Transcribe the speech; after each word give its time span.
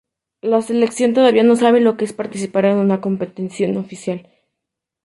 La 0.41 0.63
selección 0.63 1.13
todavía 1.13 1.43
no 1.43 1.55
sabe 1.55 1.79
lo 1.79 1.95
que 1.95 2.05
es 2.05 2.11
participar 2.13 2.65
en 2.65 2.77
una 2.77 3.01
competición 3.01 3.77
oficial. 3.77 4.27